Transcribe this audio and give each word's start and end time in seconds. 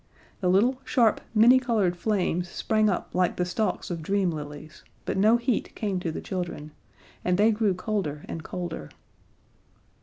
The 0.39 0.49
little, 0.49 0.79
sharp, 0.83 1.21
many 1.35 1.59
colored 1.59 1.95
flames 1.95 2.49
sprang 2.49 2.89
up 2.89 3.13
like 3.13 3.35
the 3.35 3.45
stalks 3.45 3.91
of 3.91 4.01
dream 4.01 4.31
lilies, 4.31 4.83
but 5.05 5.15
no 5.15 5.37
heat 5.37 5.75
came 5.75 5.99
to 5.99 6.11
the 6.11 6.21
children, 6.21 6.71
and 7.23 7.37
they 7.37 7.51
grew 7.51 7.75
colder 7.75 8.25
and 8.27 8.41
colder. 8.43 8.89